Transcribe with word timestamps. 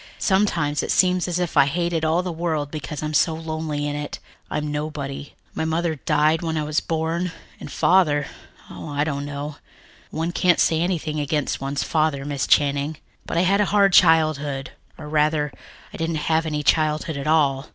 Sometimes 0.17 0.81
it 0.81 0.89
seems 0.89 1.27
as 1.27 1.37
if 1.37 1.55
I 1.55 1.67
hated 1.67 2.03
all 2.03 2.23
the 2.23 2.31
world 2.31 2.71
because 2.71 3.03
I'm 3.03 3.13
so 3.13 3.35
lonely 3.35 3.87
in 3.87 3.95
it. 3.95 4.17
I'm 4.49 4.71
nobody. 4.71 5.35
My 5.53 5.63
mother 5.63 5.93
died 5.93 6.41
when 6.41 6.57
I 6.57 6.63
was 6.63 6.79
born 6.79 7.31
and 7.59 7.71
Father 7.71 8.25
oh, 8.71 8.89
I 8.89 9.03
don't 9.03 9.27
know. 9.27 9.57
One 10.09 10.31
can't 10.31 10.59
say 10.59 10.81
anything 10.81 11.19
against 11.19 11.61
one's 11.61 11.83
father, 11.83 12.25
Miss 12.25 12.47
Channing. 12.47 12.97
But 13.27 13.37
I 13.37 13.41
had 13.41 13.61
a 13.61 13.65
hard 13.65 13.93
childhood 13.93 14.71
or 14.97 15.07
rather, 15.07 15.51
I 15.93 15.97
didn't 15.97 16.15
have 16.31 16.47
any 16.47 16.63
childhood 16.63 17.15
at 17.15 17.27
all. 17.27 17.69